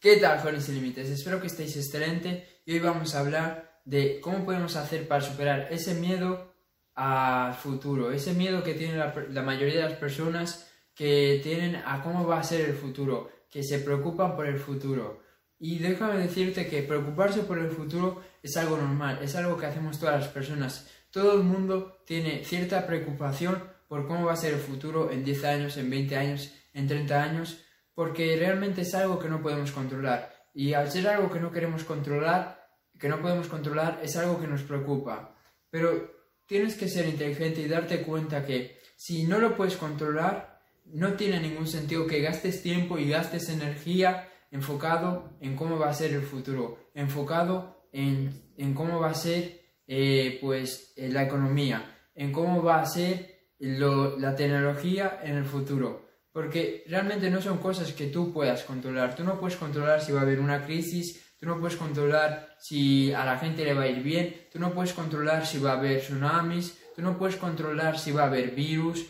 ¿Qué 0.00 0.16
tal, 0.16 0.40
jóvenes 0.40 0.64
sin 0.64 0.76
límites? 0.76 1.10
Espero 1.10 1.42
que 1.42 1.48
estéis 1.48 1.76
excelente 1.76 2.62
y 2.64 2.72
hoy 2.72 2.78
vamos 2.78 3.14
a 3.14 3.20
hablar 3.20 3.82
de 3.84 4.18
cómo 4.22 4.46
podemos 4.46 4.74
hacer 4.76 5.06
para 5.06 5.20
superar 5.20 5.68
ese 5.70 5.92
miedo 5.92 6.54
al 6.94 7.52
futuro, 7.52 8.10
ese 8.10 8.32
miedo 8.32 8.62
que 8.62 8.72
tiene 8.72 8.96
la, 8.96 9.42
mayoría 9.42 9.74
de 9.74 9.90
las 9.90 9.98
personas 9.98 10.72
que 10.94 11.40
tienen 11.42 11.82
a 11.84 12.02
cómo 12.02 12.26
va 12.26 12.40
a 12.40 12.42
ser 12.42 12.62
el 12.62 12.76
futuro, 12.76 13.30
que 13.50 13.62
se 13.62 13.80
preocupan 13.80 14.36
por 14.36 14.46
el 14.46 14.58
futuro. 14.58 15.20
Y 15.58 15.80
déjame 15.80 16.16
decirte 16.16 16.66
que 16.66 16.82
preocuparse 16.82 17.42
por 17.42 17.58
el 17.58 17.70
futuro 17.70 18.22
es 18.42 18.56
algo 18.56 18.78
normal, 18.78 19.18
es 19.20 19.36
algo 19.36 19.58
que 19.58 19.66
hacemos 19.66 20.00
todas 20.00 20.18
las 20.18 20.28
personas. 20.30 20.88
Todo 21.10 21.34
el 21.34 21.42
mundo 21.42 22.00
tiene 22.06 22.42
cierta 22.46 22.86
preocupación 22.86 23.62
por 23.86 24.06
cómo 24.06 24.24
va 24.24 24.32
a 24.32 24.36
ser 24.36 24.54
el 24.54 24.60
futuro 24.60 25.10
en 25.10 25.26
10 25.26 25.44
años, 25.44 25.76
en 25.76 25.90
20 25.90 26.16
años, 26.16 26.54
en 26.72 26.88
30 26.88 27.22
años, 27.22 27.58
porque 28.00 28.34
realmente 28.34 28.80
es 28.80 28.94
algo 28.94 29.18
que 29.18 29.28
no 29.28 29.42
podemos 29.42 29.72
controlar. 29.72 30.34
Y 30.54 30.72
al 30.72 30.90
ser 30.90 31.06
algo 31.06 31.30
que 31.30 31.38
no 31.38 31.52
queremos 31.52 31.84
controlar, 31.84 32.66
que 32.98 33.10
no 33.10 33.20
podemos 33.20 33.46
controlar, 33.46 34.00
es 34.02 34.16
algo 34.16 34.40
que 34.40 34.46
nos 34.46 34.62
preocupa. 34.62 35.36
Pero 35.68 36.10
tienes 36.46 36.76
que 36.76 36.88
ser 36.88 37.06
inteligente 37.06 37.60
y 37.60 37.68
darte 37.68 38.00
cuenta 38.00 38.42
que 38.42 38.78
si 38.96 39.24
no 39.24 39.38
lo 39.38 39.54
puedes 39.54 39.76
controlar, 39.76 40.62
no 40.86 41.12
tiene 41.12 41.40
ningún 41.40 41.66
sentido 41.66 42.06
que 42.06 42.22
gastes 42.22 42.62
tiempo 42.62 42.96
y 42.96 43.10
gastes 43.10 43.50
energía 43.50 44.30
enfocado 44.50 45.36
en 45.42 45.54
cómo 45.54 45.78
va 45.78 45.90
a 45.90 45.92
ser 45.92 46.14
el 46.14 46.22
futuro, 46.22 46.78
enfocado 46.94 47.86
en, 47.92 48.50
en 48.56 48.72
cómo 48.72 48.98
va 48.98 49.10
a 49.10 49.14
ser 49.14 49.60
eh, 49.86 50.38
pues 50.40 50.94
la 50.96 51.24
economía, 51.24 51.98
en 52.14 52.32
cómo 52.32 52.62
va 52.62 52.80
a 52.80 52.86
ser 52.86 53.50
la 53.58 54.34
tecnología 54.34 55.20
en 55.22 55.36
el 55.36 55.44
futuro 55.44 56.08
porque 56.32 56.84
realmente 56.86 57.30
no 57.30 57.42
son 57.42 57.58
cosas 57.58 57.92
que 57.92 58.06
tú 58.06 58.32
puedas 58.32 58.62
controlar. 58.64 59.16
Tú 59.16 59.24
no 59.24 59.38
puedes 59.38 59.56
controlar 59.56 60.00
si 60.00 60.12
va 60.12 60.20
a 60.20 60.22
haber 60.22 60.40
una 60.40 60.64
crisis, 60.64 61.34
tú 61.38 61.46
no 61.46 61.58
puedes 61.58 61.76
controlar 61.76 62.56
si 62.58 63.12
a 63.12 63.24
la 63.24 63.38
gente 63.38 63.64
le 63.64 63.74
va 63.74 63.82
a 63.82 63.88
ir 63.88 64.02
bien, 64.02 64.48
tú 64.52 64.58
no 64.58 64.72
puedes 64.72 64.92
controlar 64.92 65.46
si 65.46 65.58
va 65.58 65.72
a 65.72 65.78
haber 65.78 66.00
tsunamis, 66.00 66.78
tú 66.94 67.02
no 67.02 67.18
puedes 67.18 67.36
controlar 67.36 67.98
si 67.98 68.12
va 68.12 68.24
a 68.24 68.26
haber 68.26 68.50
virus, 68.50 69.06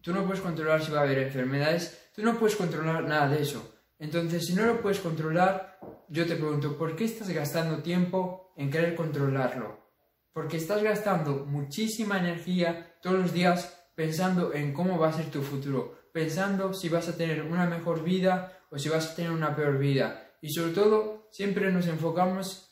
tú 0.00 0.12
no 0.12 0.24
puedes 0.24 0.40
controlar 0.40 0.82
si 0.82 0.90
va 0.90 1.00
a 1.00 1.02
haber 1.02 1.18
enfermedades, 1.18 2.10
tú 2.14 2.22
no 2.22 2.38
puedes 2.38 2.56
controlar 2.56 3.04
nada 3.04 3.28
de 3.28 3.42
eso. 3.42 3.74
Entonces, 3.98 4.46
si 4.46 4.54
no 4.54 4.66
lo 4.66 4.80
puedes 4.80 4.98
controlar, 4.98 5.78
yo 6.08 6.26
te 6.26 6.36
pregunto, 6.36 6.76
¿por 6.76 6.96
qué 6.96 7.04
estás 7.04 7.30
gastando 7.30 7.82
tiempo 7.82 8.52
en 8.56 8.70
querer 8.70 8.94
controlarlo? 8.94 9.84
Porque 10.32 10.56
estás 10.56 10.82
gastando 10.82 11.46
muchísima 11.46 12.18
energía 12.18 12.96
todos 13.00 13.18
los 13.20 13.32
días 13.32 13.86
pensando 13.94 14.52
en 14.52 14.72
cómo 14.72 14.98
va 14.98 15.08
a 15.08 15.12
ser 15.12 15.26
tu 15.26 15.42
futuro, 15.42 16.03
pensando 16.14 16.72
si 16.72 16.88
vas 16.88 17.08
a 17.08 17.16
tener 17.16 17.42
una 17.42 17.66
mejor 17.66 18.04
vida 18.04 18.60
o 18.70 18.78
si 18.78 18.88
vas 18.88 19.10
a 19.10 19.14
tener 19.16 19.32
una 19.32 19.56
peor 19.56 19.78
vida. 19.78 20.36
Y 20.40 20.50
sobre 20.50 20.72
todo, 20.72 21.28
siempre 21.32 21.72
nos 21.72 21.88
enfocamos 21.88 22.70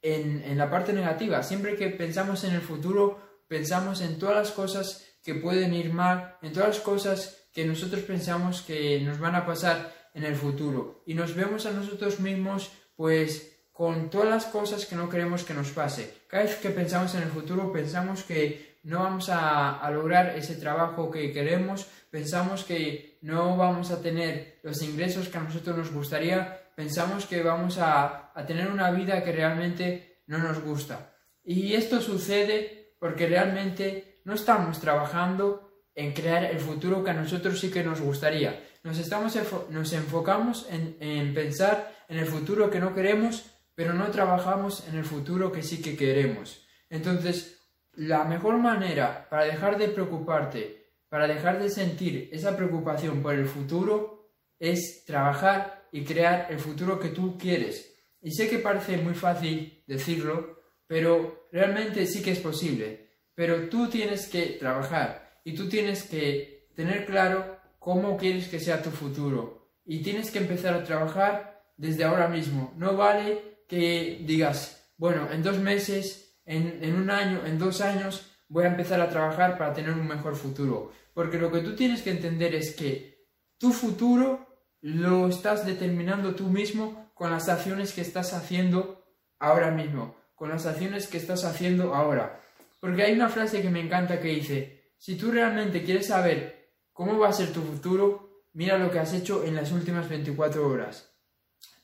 en, 0.00 0.44
en 0.44 0.56
la 0.56 0.70
parte 0.70 0.92
negativa. 0.92 1.42
Siempre 1.42 1.74
que 1.74 1.88
pensamos 1.88 2.44
en 2.44 2.54
el 2.54 2.60
futuro, 2.60 3.42
pensamos 3.48 4.00
en 4.00 4.16
todas 4.16 4.36
las 4.36 4.52
cosas 4.52 5.04
que 5.24 5.34
pueden 5.34 5.74
ir 5.74 5.92
mal, 5.92 6.38
en 6.40 6.52
todas 6.52 6.68
las 6.68 6.80
cosas 6.80 7.48
que 7.52 7.66
nosotros 7.66 8.02
pensamos 8.02 8.62
que 8.62 9.00
nos 9.00 9.18
van 9.18 9.34
a 9.34 9.44
pasar 9.44 9.92
en 10.14 10.22
el 10.22 10.36
futuro. 10.36 11.02
Y 11.04 11.14
nos 11.14 11.34
vemos 11.34 11.66
a 11.66 11.72
nosotros 11.72 12.20
mismos, 12.20 12.70
pues, 12.94 13.58
con 13.72 14.08
todas 14.08 14.28
las 14.28 14.46
cosas 14.46 14.86
que 14.86 14.94
no 14.94 15.08
queremos 15.08 15.42
que 15.42 15.54
nos 15.54 15.70
pase. 15.70 16.14
Cada 16.28 16.44
vez 16.44 16.54
que 16.56 16.70
pensamos 16.70 17.16
en 17.16 17.22
el 17.22 17.28
futuro, 17.28 17.72
pensamos 17.72 18.22
que 18.22 18.67
no 18.82 19.00
vamos 19.00 19.28
a, 19.28 19.88
lograr 19.90 20.36
ese 20.36 20.54
trabajo 20.56 21.10
que 21.10 21.32
queremos, 21.32 21.86
pensamos 22.10 22.64
que 22.64 23.18
no 23.22 23.56
vamos 23.56 23.90
a 23.90 24.00
tener 24.00 24.60
los 24.62 24.82
ingresos 24.82 25.28
que 25.28 25.38
a 25.38 25.42
nosotros 25.42 25.76
nos 25.76 25.92
gustaría, 25.92 26.70
pensamos 26.74 27.26
que 27.26 27.42
vamos 27.42 27.78
a, 27.78 28.32
tener 28.46 28.70
una 28.70 28.90
vida 28.90 29.22
que 29.24 29.32
realmente 29.32 30.22
no 30.26 30.38
nos 30.38 30.60
gusta. 30.62 31.14
Y 31.42 31.74
esto 31.74 32.00
sucede 32.00 32.94
porque 32.98 33.26
realmente 33.26 34.20
no 34.24 34.34
estamos 34.34 34.80
trabajando 34.80 35.82
en 35.94 36.12
crear 36.12 36.44
el 36.44 36.60
futuro 36.60 37.02
que 37.02 37.10
a 37.10 37.14
nosotros 37.14 37.58
sí 37.58 37.70
que 37.70 37.82
nos 37.82 38.00
gustaría. 38.00 38.64
Nos, 38.84 38.98
estamos 38.98 39.36
nos 39.70 39.92
enfocamos 39.92 40.66
en, 40.70 40.96
en, 41.00 41.34
pensar 41.34 41.92
en 42.08 42.18
el 42.18 42.26
futuro 42.26 42.70
que 42.70 42.78
no 42.78 42.94
queremos, 42.94 43.44
pero 43.74 43.92
no 43.92 44.06
trabajamos 44.10 44.86
en 44.88 44.96
el 44.96 45.04
futuro 45.04 45.50
que 45.50 45.62
sí 45.62 45.82
que 45.82 45.96
queremos. 45.96 46.64
Entonces, 46.90 47.57
la 47.98 48.22
mejor 48.22 48.58
manera 48.58 49.26
para 49.28 49.44
dejar 49.44 49.76
de 49.76 49.88
preocuparte, 49.88 50.92
para 51.08 51.26
dejar 51.26 51.60
de 51.60 51.68
sentir 51.68 52.28
esa 52.32 52.56
preocupación 52.56 53.20
por 53.22 53.34
el 53.34 53.46
futuro, 53.46 54.30
es 54.56 55.04
trabajar 55.04 55.88
y 55.90 56.04
crear 56.04 56.46
el 56.48 56.60
futuro 56.60 57.00
que 57.00 57.08
tú 57.08 57.36
quieres. 57.36 57.92
Y 58.20 58.30
sé 58.30 58.48
que 58.48 58.58
parece 58.58 58.98
muy 58.98 59.14
fácil 59.14 59.82
decirlo, 59.84 60.60
pero 60.86 61.48
realmente 61.50 62.06
sí 62.06 62.22
que 62.22 62.32
es 62.32 62.38
posible. 62.38 63.16
Pero 63.34 63.68
tú 63.68 63.88
tienes 63.88 64.28
que 64.28 64.58
trabajar 64.60 65.40
y 65.42 65.54
tú 65.54 65.68
tienes 65.68 66.04
que 66.04 66.68
tener 66.76 67.04
claro 67.04 67.58
cómo 67.80 68.16
quieres 68.16 68.46
que 68.46 68.60
sea 68.60 68.80
tu 68.80 68.90
futuro. 68.90 69.72
Y 69.84 70.02
tienes 70.02 70.30
que 70.30 70.38
empezar 70.38 70.74
a 70.74 70.84
trabajar 70.84 71.64
desde 71.76 72.04
ahora 72.04 72.28
mismo. 72.28 72.72
No 72.76 72.96
vale 72.96 73.64
que 73.66 74.22
digas, 74.24 74.88
bueno, 74.96 75.28
en 75.32 75.42
dos 75.42 75.58
meses 75.58 76.27
en, 76.48 76.94
un 76.94 77.10
año, 77.10 77.44
en 77.44 77.58
dos 77.58 77.82
años, 77.82 78.30
voy 78.48 78.64
a 78.64 78.68
empezar 78.68 79.00
a 79.00 79.10
trabajar 79.10 79.58
para 79.58 79.74
tener 79.74 79.92
un 79.92 80.08
mejor 80.08 80.34
futuro. 80.34 80.92
Porque 81.12 81.38
lo 81.38 81.52
que 81.52 81.60
tú 81.60 81.76
tienes 81.76 82.02
que 82.02 82.10
entender 82.10 82.54
es 82.54 82.74
que 82.74 83.28
tu 83.58 83.72
futuro 83.72 84.46
lo 84.80 85.28
estás 85.28 85.66
determinando 85.66 86.34
tú 86.34 86.44
mismo 86.44 87.10
con 87.14 87.30
las 87.30 87.48
acciones 87.48 87.92
que 87.92 88.00
estás 88.00 88.32
haciendo 88.32 89.04
ahora 89.38 89.70
mismo, 89.70 90.16
con 90.34 90.48
las 90.48 90.64
acciones 90.64 91.06
que 91.06 91.18
estás 91.18 91.44
haciendo 91.44 91.94
ahora. 91.94 92.40
Porque 92.80 93.02
hay 93.02 93.12
una 93.12 93.28
frase 93.28 93.60
que 93.60 93.70
me 93.70 93.80
encanta 93.80 94.20
que 94.20 94.28
dice, 94.28 94.92
si 94.96 95.16
tú 95.16 95.30
realmente 95.30 95.84
quieres 95.84 96.06
saber 96.06 96.72
cómo 96.92 97.18
va 97.18 97.28
a 97.28 97.32
ser 97.32 97.52
tu 97.52 97.60
futuro, 97.60 98.44
mira 98.54 98.78
lo 98.78 98.90
que 98.90 99.00
has 99.00 99.12
hecho 99.12 99.44
en 99.44 99.54
las 99.54 99.70
últimas 99.70 100.08
24 100.08 100.66
horas. 100.66 101.12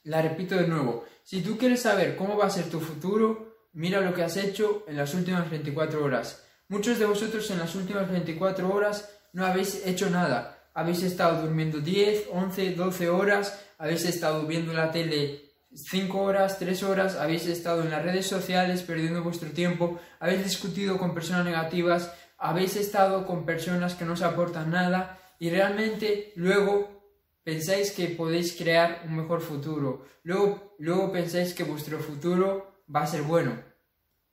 La 0.04 0.22
repito 0.22 0.54
de 0.54 0.68
nuevo, 0.68 1.04
si 1.22 1.42
tú 1.42 1.58
quieres 1.58 1.82
saber 1.82 2.16
cómo 2.16 2.36
va 2.36 2.46
a 2.46 2.50
ser 2.50 2.70
tu 2.70 2.80
futuro, 2.80 3.53
Mira 3.74 4.00
lo 4.00 4.14
que 4.14 4.22
has 4.22 4.36
hecho 4.36 4.84
en 4.86 4.96
las 4.96 5.14
últimas 5.14 5.50
24 5.50 6.04
horas. 6.04 6.44
Muchos 6.68 7.00
de 7.00 7.06
vosotros 7.06 7.50
en 7.50 7.58
las 7.58 7.74
últimas 7.74 8.08
24 8.08 8.72
horas 8.72 9.10
no 9.32 9.44
habéis 9.44 9.84
hecho 9.84 10.08
nada. 10.10 10.70
Habéis 10.74 11.02
estado 11.02 11.42
durmiendo 11.42 11.80
10, 11.80 12.28
11, 12.32 12.74
12 12.74 13.08
horas, 13.08 13.60
habéis 13.76 14.04
estado 14.04 14.46
viendo 14.46 14.72
la 14.72 14.92
tele 14.92 15.50
5 15.74 16.22
horas, 16.22 16.56
3 16.60 16.82
horas, 16.84 17.16
habéis 17.16 17.46
estado 17.48 17.82
en 17.82 17.90
las 17.90 18.04
redes 18.04 18.28
sociales 18.28 18.82
perdiendo 18.82 19.24
vuestro 19.24 19.50
tiempo, 19.50 19.98
habéis 20.20 20.44
discutido 20.44 20.96
con 20.96 21.12
personas 21.12 21.44
negativas, 21.44 22.12
habéis 22.38 22.76
estado 22.76 23.26
con 23.26 23.44
personas 23.44 23.96
que 23.96 24.04
no 24.04 24.12
os 24.12 24.22
aportan 24.22 24.70
nada 24.70 25.18
y 25.40 25.50
realmente 25.50 26.32
luego 26.36 27.02
pensáis 27.42 27.90
que 27.90 28.06
podéis 28.06 28.56
crear 28.56 29.02
un 29.04 29.16
mejor 29.16 29.40
futuro. 29.40 30.06
Luego, 30.22 30.76
luego 30.78 31.10
pensáis 31.10 31.54
que 31.54 31.64
vuestro 31.64 31.98
futuro 31.98 32.73
va 32.92 33.02
a 33.02 33.06
ser 33.06 33.22
bueno. 33.22 33.74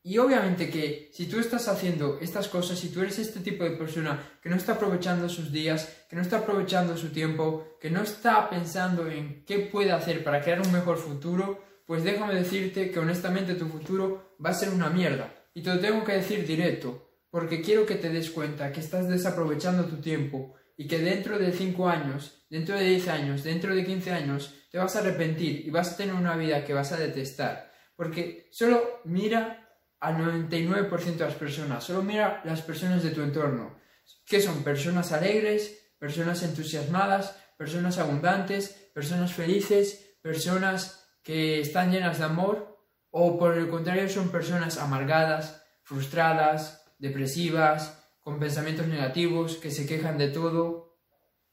Y 0.03 0.17
obviamente 0.17 0.69
que 0.69 1.12
si 1.13 1.28
tú 1.28 1.39
estás 1.39 1.67
haciendo 1.67 2.17
estas 2.19 2.47
cosas, 2.47 2.79
si 2.79 2.89
tú 2.89 3.01
eres 3.01 3.19
este 3.19 3.39
tipo 3.39 3.63
de 3.63 3.78
persona 3.78 4.19
que 4.41 4.50
no 4.50 4.56
está 4.56 4.73
aprovechando 4.73 5.29
sus 5.29 5.51
días, 5.51 6.06
que 6.09 6.16
no 6.16 6.23
está 6.23 6.39
aprovechando 6.39 6.97
su 6.97 7.09
tiempo, 7.09 7.78
que 7.79 7.91
no 7.91 8.01
está 8.01 8.50
pensando 8.50 9.07
en 9.07 9.45
qué 9.45 9.59
puede 9.59 9.91
hacer 9.91 10.23
para 10.23 10.41
crear 10.41 10.62
un 10.62 10.72
mejor 10.72 10.97
futuro, 10.97 11.63
pues 11.85 12.03
déjame 12.03 12.34
decirte 12.34 12.89
que 12.89 13.00
honestamente 13.00 13.53
tu 13.53 13.67
futuro 13.67 14.35
va 14.44 14.50
a 14.50 14.56
ser 14.56 14.69
una 14.69 14.89
mierda. 14.89 15.35
Y 15.53 15.62
te 15.62 15.75
lo 15.75 15.79
tengo 15.79 16.03
que 16.03 16.13
decir 16.13 16.47
directo, 16.47 17.19
porque 17.29 17.62
quiero 17.62 17.85
que 17.85 17.95
te 17.95 18.09
des 18.09 18.31
cuenta 18.31 18.72
que 18.72 18.79
estás 18.79 19.07
desaprovechando 19.07 19.85
tu 19.85 19.97
tiempo 19.97 20.56
y 20.78 20.88
que 20.88 20.97
dentro 20.97 21.38
de 21.38 21.51
5 21.51 21.89
años, 21.89 22.45
dentro 22.50 22.75
de 22.75 22.85
10 22.85 23.07
años, 23.09 23.44
dentro 23.44 23.75
de 23.75 23.85
15 23.85 24.12
años, 24.12 24.56
te 24.72 24.79
vas 24.79 24.95
a 24.95 25.00
arrepentir 25.00 25.63
y 25.68 25.69
vas 25.69 25.94
a 25.94 25.97
tener 25.97 26.15
una 26.15 26.36
vida 26.36 26.65
que 26.65 26.74
vas 26.74 26.92
a 26.92 26.98
detestar 26.98 27.70
porque 28.01 28.48
solo 28.50 29.01
mira 29.03 29.77
al 30.00 30.18
99% 30.18 31.18
de 31.18 31.25
las 31.25 31.36
personas, 31.36 31.83
solo 31.83 32.01
mira 32.01 32.42
las 32.45 32.63
personas 32.63 33.03
de 33.03 33.12
tu 33.12 33.21
entorno, 33.21 33.77
que 34.25 34.42
son 34.42 34.63
personas 34.63 35.12
alegres, 35.12 35.94
personas 36.00 36.42
entusiasmadas, 36.42 37.38
personas 37.56 38.00
abundantes, 38.00 38.69
personas 38.92 39.33
felices, 39.33 40.15
personas 40.19 41.06
que 41.21 41.62
están 41.62 41.92
llenas 41.92 42.18
de 42.18 42.24
amor, 42.24 42.75
o 43.12 43.38
por 43.38 43.56
el 43.56 43.69
contrario 43.69 44.09
son 44.09 44.31
personas 44.31 44.80
amargadas, 44.80 45.63
frustradas, 45.83 46.83
depresivas, 46.98 48.03
con 48.19 48.39
pensamientos 48.39 48.88
negativos, 48.88 49.57
que 49.57 49.69
se 49.69 49.86
quejan 49.86 50.18
de 50.18 50.30
todo. 50.30 50.98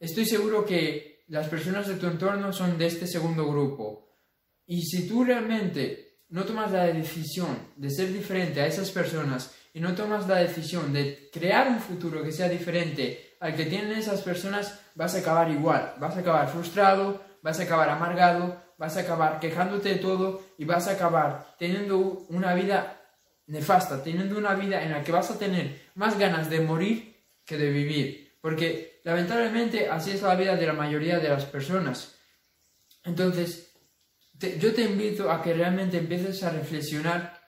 Estoy 0.01 0.25
seguro 0.25 0.65
que 0.65 1.25
las 1.29 1.47
personas 1.49 1.87
de 1.89 1.97
tu 1.97 2.07
entorno 2.07 2.55
son 2.55 2.79
de 2.79 2.87
este 2.87 3.07
segundo 3.07 3.47
grupo. 3.47 4.17
Y 4.65 4.81
si 4.87 5.07
tú 5.07 5.25
realmente 5.25 6.08
no 6.31 6.45
tomas 6.45 6.73
la 6.73 6.85
decisión 6.85 7.57
de 7.77 7.91
ser 7.91 8.13
diferente 8.13 8.61
a 8.61 8.67
esas 8.67 8.91
personas 8.91 9.55
y 9.73 9.81
no 9.81 9.95
tomas 9.95 10.27
la 10.29 10.37
decisión 10.37 10.93
de 10.93 11.31
crear 11.33 11.69
un 11.69 11.81
futuro 11.81 12.23
que 12.23 12.33
sea 12.33 12.49
diferente 12.49 13.37
al 13.41 13.55
que 13.55 13.67
tienen 13.67 13.93
esas 13.93 14.23
personas, 14.23 14.81
vas 14.95 15.15
a 15.15 15.19
acabar 15.19 15.51
igual, 15.51 15.95
vas 15.99 16.17
a 16.17 16.21
acabar 16.21 16.49
frustrado, 16.49 17.23
vas 17.43 17.61
a 17.61 17.63
acabar 17.63 17.89
amargado, 17.89 18.61
vas 18.79 18.97
a 18.97 19.01
acabar 19.01 19.41
quejándote 19.41 19.91
de 19.91 19.97
todo 19.97 20.43
y 20.59 20.65
vas 20.65 20.89
a 20.89 20.93
acabar 20.93 21.55
teniendo 21.59 21.99
una 22.29 22.55
vida 22.55 23.01
nefasta, 23.47 24.03
teniendo 24.03 24.37
una 24.37 24.55
vida 24.55 24.83
en 24.83 24.93
la 24.93 25.03
que 25.03 25.13
vas 25.13 25.31
a 25.31 25.39
tener 25.39 25.91
más 25.95 26.19
ganas 26.19 26.51
de 26.51 26.61
morir 26.61 27.17
que 27.45 27.57
de 27.57 27.71
vivir. 27.71 28.37
Porque 28.41 29.01
lamentablemente 29.05 29.89
así 29.89 30.13
es 30.13 30.23
la 30.23 30.35
vida 30.35 30.57
de 30.57 30.67
la 30.67 30.73
mayoría 30.73 31.19
de 31.19 31.29
las 31.29 31.45
personas. 31.45 32.17
Entonces, 33.05 33.73
yo 34.39 34.75
te 34.75 34.83
invito 34.83 35.31
a 35.31 35.43
que 35.43 35.55
realmente 35.55 35.99
empieces 35.99 36.43
a 36.43 36.51
reflexionar 36.51 37.39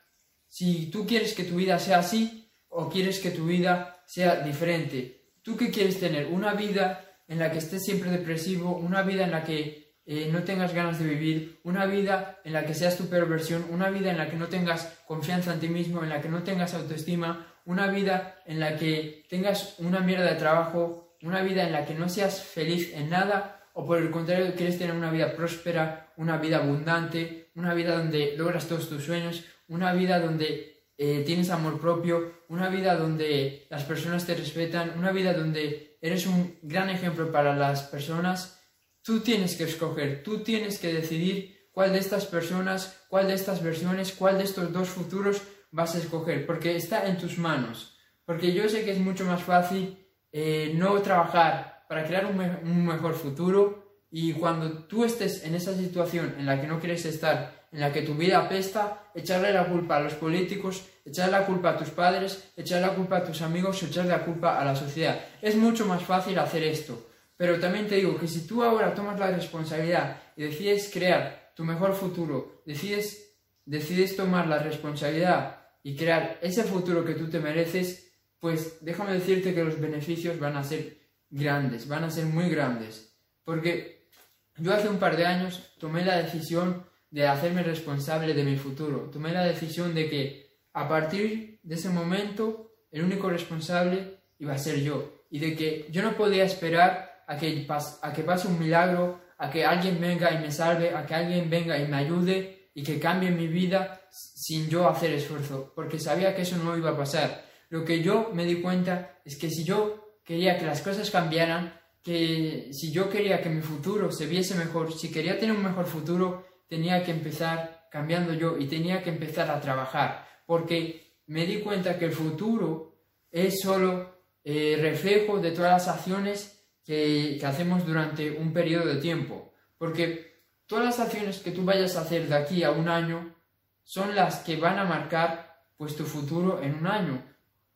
si 0.49 0.91
tú 0.91 1.07
quieres 1.07 1.35
que 1.35 1.45
tu 1.45 1.57
vida 1.57 1.79
sea 1.79 2.01
así 2.01 2.53
o 2.69 2.89
quieres 2.89 3.21
que 3.21 3.31
tu 3.31 3.47
vida 3.47 4.03
sea 4.07 4.41
diferente. 4.41 5.35
¿Tú 5.43 5.57
qué 5.57 5.71
quieres 5.71 6.01
tener? 6.01 6.27
¿Una 6.27 6.55
vida 6.55 7.07
en 7.29 7.39
la 7.39 7.51
que 7.51 7.59
estés 7.59 7.85
siempre 7.85 8.11
depresivo? 8.11 8.77
¿Una 8.77 9.03
vida 9.03 9.25
en 9.25 9.31
la 9.31 9.45
que 9.45 9.95
eh, 10.05 10.29
no 10.33 10.43
tengas 10.43 10.75
ganas 10.75 10.99
de 10.99 11.07
vivir? 11.07 11.61
¿Una 11.63 11.87
vida 11.87 12.41
en 12.45 12.53
la 12.53 12.67
que 12.67 12.75
seas 12.75 12.99
tu 12.99 13.09
peor 13.09 13.29
versión? 13.29 13.67
¿Una 13.71 13.91
vida 13.91 14.11
en 14.11 14.19
la 14.19 14.29
que 14.29 14.37
no 14.37 14.49
tengas 14.49 14.99
confianza 15.07 15.55
en 15.55 15.61
ti 15.61 15.69
mismo? 15.69 16.03
¿En 16.03 16.09
la 16.09 16.21
que 16.21 16.29
no 16.29 16.43
tengas 16.43 16.75
autoestima? 16.75 17.47
¿Una 17.65 17.87
vida 17.87 18.43
en 18.47 18.59
la 18.59 18.77
que 18.77 19.27
tengas 19.31 19.77
una 19.79 20.01
mierda 20.01 20.31
de 20.31 20.37
trabajo? 20.37 21.17
¿Una 21.23 21.43
vida 21.43 21.65
en 21.65 21.73
la 21.73 21.87
que 21.87 21.95
no 21.95 22.09
seas 22.09 22.43
feliz 22.43 22.93
en 22.95 23.11
nada? 23.11 23.60
¿O 23.81 23.87
por 23.87 23.97
el 23.97 24.11
contrario 24.11 24.55
quieres 24.55 24.77
tener 24.77 24.95
una 24.95 25.11
vida 25.11 25.35
próspera, 25.35 26.13
una 26.19 26.37
vida 26.37 26.59
abundante, 26.59 27.51
una 27.55 27.73
vida 27.73 27.97
donde 27.97 28.35
logras 28.37 28.69
todos 28.69 28.91
tus 28.91 29.05
sueños, 29.05 29.43
una 29.69 29.95
vida 29.95 30.21
donde 30.21 30.85
eh, 30.99 31.23
tienes 31.25 31.49
amor 31.49 31.81
propio, 31.81 32.43
una 32.51 32.69
vida 32.69 32.95
donde 32.95 33.67
las 33.71 33.85
personas 33.85 34.27
te 34.27 34.35
respetan, 34.35 34.99
una 34.99 35.13
vida 35.13 35.33
donde 35.33 35.97
eres 36.03 36.27
un 36.27 36.59
gran 36.61 36.91
ejemplo 36.91 37.33
para 37.33 37.57
las 37.57 37.85
personas, 37.85 38.61
tú 39.01 39.21
tienes 39.21 39.57
que 39.57 39.65
escoger, 39.65 40.23
tú 40.23 40.43
tienes 40.43 40.79
que 40.79 40.93
decidir 40.93 41.71
cuál 41.73 41.95
de 41.95 42.01
estas 42.01 42.27
personas, 42.27 43.07
cuál 43.09 43.29
de 43.29 43.35
estas 43.35 43.63
versiones, 43.63 44.13
cuál 44.13 44.37
de 44.37 44.45
estos 44.45 44.75
dos 44.75 44.91
futuros 44.91 45.41
vas 45.71 45.95
a 45.95 45.99
escoger, 46.01 46.45
porque 46.45 46.77
está 46.77 47.09
en 47.09 47.17
tus 47.17 47.39
manos. 47.39 47.97
Porque 48.27 48.53
yo 48.53 48.69
sé 48.69 48.85
que 48.85 48.93
es 48.93 48.99
mucho 48.99 49.25
más 49.25 49.43
fácil 49.43 50.07
eh, 50.33 50.75
no 50.75 51.01
trabajar 51.01 51.80
para 51.91 52.07
crear 52.07 52.25
un 52.25 52.87
mejor 52.87 53.15
futuro 53.15 54.05
y 54.13 54.33
cuando 54.35 54.85
tú 54.85 55.05
estés 55.05 55.43
en 55.43 55.57
esa 55.57 55.75
situación 55.75 56.37
en 56.39 56.47
la 56.47 56.61
que 56.61 56.69
no 56.69 56.79
quieres 56.79 57.05
estar, 57.05 57.67
en 57.73 57.81
la 57.81 57.93
que 57.93 58.03
tu 58.03 58.15
vida 58.15 58.39
apesta, 58.39 59.11
echarle 59.13 59.53
la 59.53 59.67
culpa 59.67 59.97
a 59.97 60.01
los 60.01 60.15
políticos, 60.15 60.85
echarle 61.05 61.33
la 61.33 61.45
culpa 61.45 61.71
a 61.71 61.77
tus 61.77 61.91
padres, 61.91 62.53
echarle 62.57 62.87
la 62.87 62.95
culpa 62.95 63.17
a 63.17 63.25
tus 63.25 63.43
amigos, 63.43 63.83
echarle 63.83 64.13
la 64.13 64.25
culpa 64.25 64.61
a 64.61 64.65
la 64.65 64.77
sociedad. 64.77 65.19
Es 65.43 65.57
mucho 65.57 65.85
más 65.85 66.05
fácil 66.05 66.39
hacer 66.39 66.63
esto. 66.63 67.09
Pero 67.37 67.59
también 67.59 67.89
te 67.89 67.97
digo 67.97 68.17
que 68.17 68.29
si 68.29 68.47
tú 68.47 68.63
ahora 68.63 68.95
tomas 68.95 69.19
la 69.19 69.33
responsabilidad 69.33 70.17
y 70.37 70.45
decides 70.45 70.91
crear 70.93 71.51
tu 71.57 71.65
mejor 71.65 71.95
futuro, 71.95 72.63
decides, 72.65 73.35
decides 73.67 74.15
tomar 74.15 74.47
la 74.47 74.61
responsabilidad 74.61 75.59
y 75.83 75.97
crear 75.97 76.39
ese 76.41 76.63
futuro 76.63 77.05
que 77.05 77.15
tú 77.15 77.29
te 77.29 77.41
mereces, 77.41 78.13
pues 78.39 78.79
déjame 78.81 79.15
decirte 79.15 79.53
que 79.53 79.65
los 79.65 79.81
beneficios 79.81 80.39
van 80.39 80.57
a 80.57 80.63
ser 80.63 81.00
grandes, 81.31 81.89
van 81.89 82.05
a 82.05 82.11
ser 82.11 82.27
muy 82.27 82.49
grandes. 82.49 83.17
Porque 83.45 84.09
yo 84.57 84.75
hace 84.75 84.89
un 84.89 84.99
par 84.99 85.17
de 85.17 85.27
años 85.27 85.73
tomé 85.79 86.05
la 86.05 86.19
decisión 86.19 86.85
de 87.11 87.27
hacerme 87.27 87.63
responsable 87.63 88.35
de 88.35 88.45
mi 88.45 88.57
futuro. 88.57 89.11
Tomé 89.11 89.33
la 89.33 89.45
decisión 89.45 89.95
de 89.95 90.09
que 90.09 90.59
a 90.73 90.89
partir 90.89 91.59
de 91.63 91.75
ese 91.75 91.89
momento 91.89 92.73
el 92.93 93.05
único 93.05 93.31
responsable 93.31 94.21
iba 94.39 94.55
a 94.55 94.59
ser 94.59 94.81
yo 94.81 95.25
y 95.31 95.39
de 95.39 95.57
que 95.57 95.87
yo 95.91 96.03
no 96.03 96.17
podía 96.17 96.45
esperar 96.45 97.25
a 97.27 97.37
que, 97.37 97.67
a 97.69 98.13
que 98.13 98.23
pase 98.23 98.49
un 98.49 98.59
milagro, 98.59 99.21
a 99.39 99.51
que 99.51 99.65
alguien 99.65 100.01
venga 100.01 100.33
y 100.33 100.39
me 100.39 100.51
salve, 100.51 100.95
a 100.95 101.07
que 101.07 101.15
alguien 101.15 101.49
venga 101.49 101.79
y 101.79 101.87
me 101.87 101.97
ayude 101.97 102.71
y 102.75 102.83
que 102.83 102.99
cambie 102.99 103.31
mi 103.31 103.47
vida 103.47 104.03
sin 104.11 104.69
yo 104.69 104.89
hacer 104.89 105.13
esfuerzo, 105.13 105.73
porque 105.75 105.99
sabía 105.99 106.35
que 106.35 106.43
eso 106.43 106.57
no 106.57 106.77
iba 106.77 106.91
a 106.91 106.97
pasar. 106.97 107.45
Lo 107.69 107.85
que 107.85 108.03
yo 108.03 108.31
me 108.35 108.45
di 108.45 108.61
cuenta 108.61 109.21
es 109.25 109.37
que 109.37 109.51
si 109.51 109.65
yo 109.65 110.10
quería 110.25 110.59
que 110.59 110.67
las 110.67 110.83
cosas 110.83 111.11
cambiaran, 111.11 111.81
que 112.03 112.71
si 112.73 112.93
yo 112.93 113.11
quería 113.11 113.43
que 113.43 113.51
mi 113.51 113.61
futuro 113.61 114.11
se 114.11 114.27
viese 114.27 114.55
mejor, 114.55 114.93
si 114.93 115.11
quería 115.11 115.39
tener 115.39 115.55
un 115.55 115.63
mejor 115.63 115.87
futuro, 115.87 116.47
tenía 116.69 117.03
que 117.05 117.11
empezar 117.11 117.89
cambiando 117.91 118.33
yo 118.33 118.57
y 118.57 118.67
tenía 118.67 119.03
que 119.03 119.11
empezar 119.11 119.51
a 119.51 119.61
trabajar, 119.61 120.27
porque 120.47 121.19
me 121.27 121.45
di 121.45 121.61
cuenta 121.61 121.99
que 121.99 122.07
el 122.07 122.13
futuro 122.13 122.97
es 123.31 123.61
solo 123.61 124.25
eh, 124.45 124.79
reflejo 124.81 125.39
de 125.39 125.51
todas 125.51 125.73
las 125.73 125.89
acciones 125.89 126.65
que, 126.85 127.41
hacemos 127.45 127.87
durante 127.87 128.31
un 128.31 128.53
periodo 128.53 128.87
de 128.87 129.01
tiempo, 129.01 129.53
porque 129.77 130.45
todas 130.67 130.85
las 130.85 131.01
acciones 131.01 131.39
que 131.39 131.51
tú 131.51 131.65
vayas 131.65 131.97
a 131.97 132.03
hacer 132.03 132.29
de 132.29 132.37
aquí 132.37 132.65
a 132.65 132.71
un 132.71 132.89
año 132.89 133.35
son 133.83 134.15
las 134.15 134.41
que 134.41 134.57
van 134.57 134.79
a 134.79 134.85
marcar 134.85 135.65
pues 135.77 135.97
tu 135.97 136.05
futuro 136.05 136.63
en 136.63 136.75
un 136.75 136.87
año, 136.87 137.23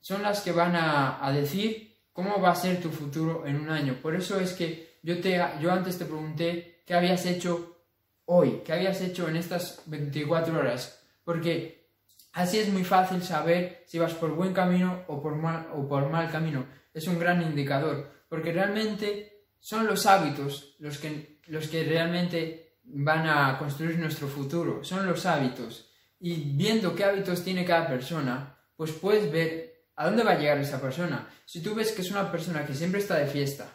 son 0.00 0.22
las 0.22 0.40
que 0.40 0.52
van 0.52 0.76
a, 0.76 1.24
a 1.24 1.32
decir 1.32 1.93
cómo 2.14 2.40
va 2.40 2.52
a 2.52 2.56
ser 2.56 2.80
tu 2.80 2.90
futuro 2.90 3.44
en 3.44 3.56
un 3.56 3.68
año. 3.68 3.98
Por 4.00 4.14
eso 4.14 4.40
es 4.40 4.54
que 4.54 4.98
yo, 5.02 5.20
te, 5.20 5.44
yo 5.60 5.70
antes 5.70 5.98
te 5.98 6.06
pregunté 6.06 6.82
qué 6.86 6.94
habías 6.94 7.26
hecho 7.26 7.76
hoy, 8.24 8.62
qué 8.64 8.72
habías 8.72 9.02
hecho 9.02 9.28
en 9.28 9.36
estas 9.36 9.82
24 9.86 10.56
horas, 10.58 11.02
porque 11.24 11.90
así 12.32 12.58
es 12.58 12.68
muy 12.68 12.84
fácil 12.84 13.22
saber 13.22 13.82
si 13.86 13.98
vas 13.98 14.14
por 14.14 14.30
buen 14.30 14.54
camino 14.54 15.02
o 15.08 15.20
por 15.20 15.34
mal, 15.34 15.68
o 15.74 15.86
por 15.86 16.08
mal 16.08 16.30
camino. 16.30 16.64
Es 16.94 17.08
un 17.08 17.18
gran 17.18 17.42
indicador, 17.42 18.08
porque 18.28 18.52
realmente 18.52 19.48
son 19.58 19.86
los 19.86 20.06
hábitos 20.06 20.76
los 20.78 20.98
que, 20.98 21.40
los 21.48 21.66
que 21.66 21.82
realmente 21.82 22.78
van 22.84 23.26
a 23.26 23.58
construir 23.58 23.98
nuestro 23.98 24.28
futuro, 24.28 24.84
son 24.84 25.04
los 25.04 25.26
hábitos. 25.26 25.90
Y 26.20 26.54
viendo 26.54 26.94
qué 26.94 27.04
hábitos 27.04 27.42
tiene 27.42 27.64
cada 27.64 27.88
persona, 27.88 28.56
pues 28.76 28.92
puedes 28.92 29.30
ver 29.32 29.73
a 29.96 30.06
dónde 30.06 30.24
va 30.24 30.32
a 30.32 30.38
llegar 30.38 30.58
esa 30.58 30.80
persona. 30.80 31.28
Si 31.44 31.62
tú 31.62 31.74
ves 31.74 31.92
que 31.92 32.02
es 32.02 32.10
una 32.10 32.30
persona 32.30 32.64
que 32.66 32.74
siempre 32.74 33.00
está 33.00 33.16
de 33.16 33.26
fiesta, 33.26 33.68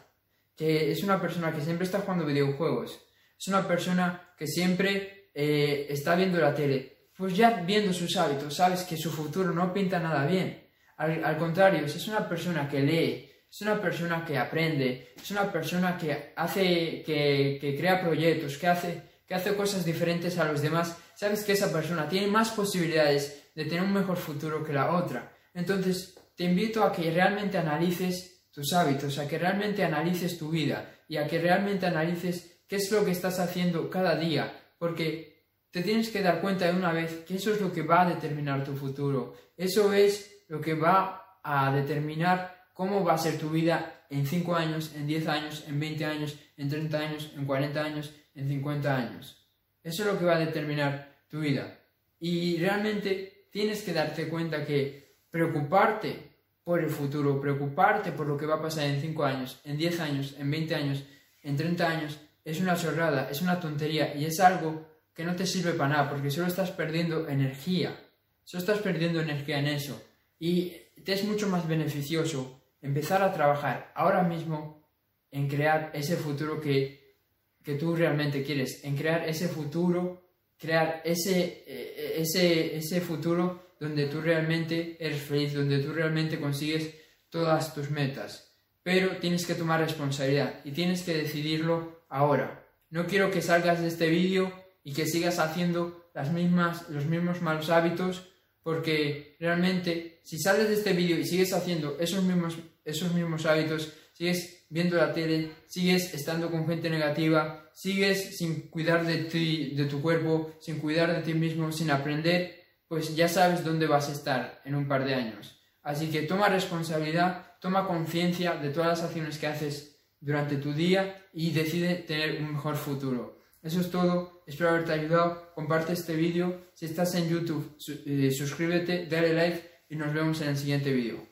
que 0.56 0.90
es 0.90 1.02
una 1.02 1.20
persona 1.20 1.52
que 1.52 1.60
siempre 1.60 1.86
está 1.86 2.00
jugando 2.00 2.26
videojuegos, 2.26 3.00
es 3.38 3.48
una 3.48 3.66
persona 3.66 4.34
que 4.36 4.46
siempre 4.46 5.30
eh, 5.34 5.86
está 5.88 6.14
viendo 6.14 6.38
la 6.38 6.54
tele, 6.54 7.08
pues 7.16 7.36
ya 7.36 7.62
viendo 7.66 7.92
sus 7.92 8.16
hábitos, 8.16 8.54
sabes 8.54 8.82
que 8.82 8.96
su 8.96 9.10
futuro 9.10 9.52
no 9.52 9.72
pinta 9.72 9.98
nada 9.98 10.26
bien. 10.26 10.66
Al, 10.96 11.38
contrario, 11.38 11.88
si 11.88 11.96
es 11.96 12.08
una 12.08 12.28
persona 12.28 12.68
que 12.68 12.80
lee, 12.80 13.30
es 13.50 13.62
una 13.62 13.80
persona 13.80 14.22
que 14.22 14.36
aprende, 14.36 15.14
es 15.16 15.30
una 15.30 15.50
persona 15.50 15.96
que 15.96 16.34
hace, 16.36 17.02
que, 17.06 17.56
que 17.58 17.74
crea 17.78 18.02
proyectos, 18.02 18.58
que 18.58 18.66
hace, 18.66 19.02
que 19.26 19.34
hace 19.34 19.54
cosas 19.54 19.84
diferentes 19.86 20.36
a 20.36 20.44
los 20.44 20.60
demás, 20.60 20.98
sabes 21.14 21.42
que 21.42 21.52
esa 21.52 21.72
persona 21.72 22.06
tiene 22.06 22.26
más 22.26 22.50
posibilidades 22.50 23.50
de 23.54 23.64
tener 23.64 23.82
un 23.82 23.94
mejor 23.94 24.18
futuro 24.18 24.62
que 24.62 24.74
la 24.74 24.94
otra. 24.94 25.32
Entonces, 25.54 26.18
te 26.36 26.44
invito 26.44 26.84
a 26.84 26.92
que 26.92 27.10
realmente 27.10 27.58
analices 27.58 28.48
tus 28.50 28.72
hábitos, 28.72 29.18
a 29.18 29.28
que 29.28 29.38
realmente 29.38 29.84
analices 29.84 30.38
tu 30.38 30.50
vida 30.50 30.90
y 31.08 31.16
a 31.16 31.26
que 31.26 31.38
realmente 31.38 31.86
analices 31.86 32.62
qué 32.66 32.76
es 32.76 32.90
lo 32.90 33.04
que 33.04 33.10
estás 33.10 33.38
haciendo 33.38 33.90
cada 33.90 34.16
día, 34.16 34.52
porque 34.78 35.44
te 35.70 35.82
tienes 35.82 36.10
que 36.10 36.22
dar 36.22 36.40
cuenta 36.40 36.66
de 36.66 36.76
una 36.76 36.92
vez 36.92 37.24
que 37.26 37.36
eso 37.36 37.52
es 37.52 37.60
lo 37.60 37.72
que 37.72 37.82
va 37.82 38.02
a 38.02 38.08
determinar 38.08 38.64
tu 38.64 38.76
futuro, 38.76 39.36
eso 39.56 39.92
es 39.92 40.44
lo 40.48 40.60
que 40.60 40.74
va 40.74 41.38
a 41.42 41.72
determinar 41.72 42.68
cómo 42.74 43.04
va 43.04 43.14
a 43.14 43.18
ser 43.18 43.38
tu 43.38 43.50
vida 43.50 44.06
en 44.10 44.26
5 44.26 44.54
años, 44.54 44.92
en 44.94 45.06
10 45.06 45.28
años, 45.28 45.64
en 45.68 45.78
20 45.78 46.04
años, 46.04 46.38
en 46.56 46.68
30 46.68 46.98
años, 46.98 47.32
en 47.36 47.44
40 47.44 47.84
años, 47.84 48.12
en 48.34 48.48
50 48.48 48.96
años. 48.96 49.48
Eso 49.82 50.02
es 50.02 50.12
lo 50.12 50.18
que 50.18 50.24
va 50.24 50.36
a 50.36 50.40
determinar 50.40 51.24
tu 51.28 51.40
vida. 51.40 51.78
Y 52.18 52.56
realmente 52.58 53.46
tienes 53.50 53.82
que 53.82 53.92
darte 53.92 54.28
cuenta 54.28 54.64
que 54.64 55.09
preocuparte 55.30 56.30
por 56.64 56.80
el 56.80 56.90
futuro, 56.90 57.40
preocuparte 57.40 58.12
por 58.12 58.26
lo 58.26 58.36
que 58.36 58.46
va 58.46 58.56
a 58.56 58.62
pasar 58.62 58.84
en 58.84 59.00
5 59.00 59.24
años, 59.24 59.60
en 59.64 59.76
10 59.76 60.00
años, 60.00 60.36
en 60.38 60.50
20 60.50 60.74
años, 60.74 61.04
en 61.42 61.56
30 61.56 61.88
años, 61.88 62.20
es 62.44 62.60
una 62.60 62.76
chorrada, 62.76 63.28
es 63.30 63.42
una 63.42 63.60
tontería 63.60 64.14
y 64.14 64.24
es 64.24 64.40
algo 64.40 64.86
que 65.14 65.24
no 65.24 65.36
te 65.36 65.46
sirve 65.46 65.72
para 65.72 65.90
nada 65.90 66.10
porque 66.10 66.30
solo 66.30 66.46
estás 66.46 66.70
perdiendo 66.70 67.28
energía. 67.28 67.96
Solo 68.44 68.60
estás 68.60 68.78
perdiendo 68.78 69.20
energía 69.20 69.58
en 69.58 69.66
eso. 69.66 70.02
Y 70.38 70.72
te 71.04 71.12
es 71.12 71.24
mucho 71.24 71.48
más 71.48 71.68
beneficioso 71.68 72.60
empezar 72.80 73.22
a 73.22 73.32
trabajar 73.32 73.92
ahora 73.94 74.22
mismo 74.22 74.88
en 75.30 75.48
crear 75.48 75.90
ese 75.94 76.16
futuro 76.16 76.60
que, 76.60 77.16
que 77.62 77.74
tú 77.74 77.94
realmente 77.94 78.42
quieres, 78.42 78.84
en 78.84 78.96
crear 78.96 79.28
ese 79.28 79.48
futuro, 79.48 80.29
crear 80.60 81.00
ese, 81.04 81.64
eh, 81.66 82.16
ese, 82.18 82.76
ese 82.76 83.00
futuro 83.00 83.70
donde 83.80 84.06
tú 84.06 84.20
realmente 84.20 84.96
eres 85.00 85.22
feliz, 85.22 85.54
donde 85.54 85.78
tú 85.78 85.92
realmente 85.92 86.38
consigues 86.38 86.94
todas 87.30 87.74
tus 87.74 87.90
metas. 87.90 88.52
Pero 88.82 89.16
tienes 89.16 89.46
que 89.46 89.54
tomar 89.54 89.80
responsabilidad 89.80 90.60
y 90.64 90.72
tienes 90.72 91.02
que 91.02 91.14
decidirlo 91.14 92.02
ahora. 92.10 92.66
No 92.90 93.06
quiero 93.06 93.30
que 93.30 93.40
salgas 93.40 93.80
de 93.80 93.88
este 93.88 94.10
vídeo 94.10 94.52
y 94.84 94.92
que 94.92 95.06
sigas 95.06 95.38
haciendo 95.38 96.10
las 96.14 96.30
mismas, 96.30 96.88
los 96.90 97.06
mismos 97.06 97.40
malos 97.40 97.70
hábitos, 97.70 98.28
porque 98.62 99.36
realmente 99.40 100.20
si 100.24 100.38
sales 100.38 100.68
de 100.68 100.74
este 100.74 100.92
vídeo 100.92 101.18
y 101.18 101.24
sigues 101.24 101.54
haciendo 101.54 101.96
esos 101.98 102.22
mismos, 102.22 102.58
esos 102.84 103.14
mismos 103.14 103.46
hábitos, 103.46 103.94
sigues 104.12 104.59
viendo 104.70 104.96
la 104.96 105.12
tele, 105.12 105.52
sigues 105.66 106.14
estando 106.14 106.50
con 106.50 106.66
gente 106.66 106.88
negativa, 106.88 107.70
sigues 107.74 108.38
sin 108.38 108.70
cuidar 108.70 109.04
de 109.04 109.24
ti, 109.24 109.74
de 109.74 109.84
tu 109.84 110.00
cuerpo, 110.00 110.52
sin 110.60 110.78
cuidar 110.78 111.14
de 111.14 111.22
ti 111.22 111.34
mismo, 111.34 111.70
sin 111.72 111.90
aprender, 111.90 112.58
pues 112.88 113.14
ya 113.14 113.28
sabes 113.28 113.62
dónde 113.64 113.86
vas 113.86 114.08
a 114.08 114.12
estar 114.12 114.62
en 114.64 114.74
un 114.74 114.88
par 114.88 115.04
de 115.04 115.14
años. 115.14 115.60
Así 115.82 116.08
que 116.10 116.22
toma 116.22 116.48
responsabilidad, 116.48 117.58
toma 117.60 117.86
conciencia 117.86 118.56
de 118.56 118.70
todas 118.70 118.88
las 118.88 119.02
acciones 119.02 119.38
que 119.38 119.46
haces 119.46 119.96
durante 120.20 120.56
tu 120.56 120.72
día 120.72 121.26
y 121.32 121.50
decide 121.50 121.96
tener 121.96 122.40
un 122.40 122.52
mejor 122.52 122.76
futuro. 122.76 123.38
Eso 123.62 123.80
es 123.80 123.90
todo, 123.90 124.42
espero 124.46 124.70
haberte 124.70 124.92
ayudado, 124.92 125.52
comparte 125.54 125.92
este 125.92 126.14
vídeo, 126.16 126.62
si 126.74 126.86
estás 126.86 127.14
en 127.14 127.28
YouTube, 127.28 127.76
eh, 128.06 128.30
suscríbete, 128.30 129.06
dale 129.06 129.34
like 129.34 129.70
y 129.90 129.96
nos 129.96 130.14
vemos 130.14 130.40
en 130.40 130.48
el 130.48 130.56
siguiente 130.56 130.92
vídeo. 130.92 131.26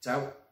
Chao. 0.00 0.45